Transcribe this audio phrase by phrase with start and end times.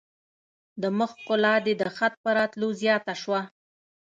[0.81, 3.41] د مخ ښکلا دي د خط په راتلو زیاته شوه.